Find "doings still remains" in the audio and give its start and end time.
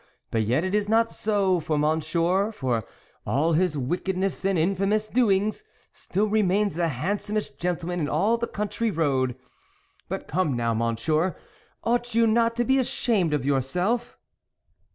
5.07-6.73